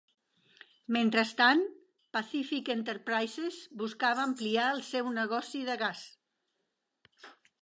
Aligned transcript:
Mentrestant, 0.95 1.61
Pacific 2.17 2.71
Enterprises 2.75 3.59
buscava 3.83 4.25
ampliar 4.31 4.67
el 4.77 4.83
seu 4.89 5.13
negoci 5.21 5.63
de 5.73 5.77
gas. 5.85 6.03